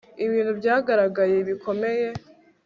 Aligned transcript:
ibintu 0.25 0.51
byagaragaye 0.59 1.37
bikomeye 1.47 2.07